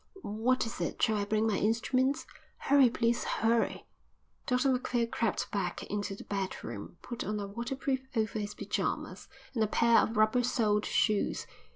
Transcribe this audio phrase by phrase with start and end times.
[0.23, 0.99] "What is it?
[0.99, 2.25] Shall I bring my instruments?"
[2.57, 3.85] "Hurry, please, hurry."
[4.47, 9.63] Dr Macphail crept back into the bedroom, put on a waterproof over his pyjamas, and
[9.63, 11.45] a pair of rubber soled shoes.